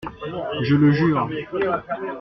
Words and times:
Je 0.63 0.73
le 0.75 0.91
jure. 0.91 1.21